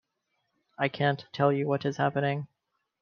I 0.79 0.89
can’t 0.89 1.27
tell 1.31 1.51
you 1.53 1.67
what 1.67 1.85
is 1.85 1.97
happening. 1.97 2.47